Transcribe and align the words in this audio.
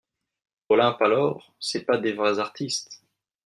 Olympe 0.69 0.99
Alors, 1.03 1.53
c'est 1.59 1.83
pas 1.85 1.99
des 1.99 2.13
vrais 2.13 2.39
artistes… 2.39 3.03